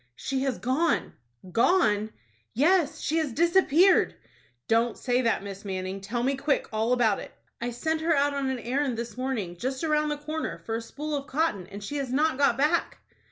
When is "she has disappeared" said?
3.01-4.15